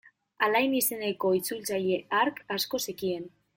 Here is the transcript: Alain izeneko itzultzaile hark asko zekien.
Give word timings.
Alain 0.45 0.73
izeneko 0.77 1.33
itzultzaile 1.41 2.01
hark 2.21 2.43
asko 2.59 2.83
zekien. 2.89 3.33